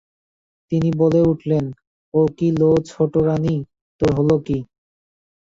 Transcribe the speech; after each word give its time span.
তিনি 0.71 0.89
বলে 0.97 1.19
উঠলেন, 1.31 1.65
ও 2.13 2.21
কী 2.37 2.47
লো 2.59 2.69
ছোটোরানী, 2.89 3.55
তোর 4.01 4.09
হল 4.17 4.29
কী? 4.45 4.57